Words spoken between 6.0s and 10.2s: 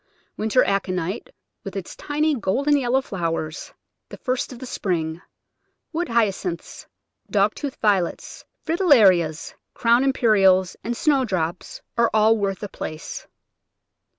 Hyacinths, Dog tooth Violets, Fritil larias, Crown